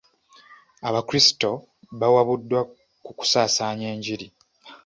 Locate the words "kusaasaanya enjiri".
3.19-4.27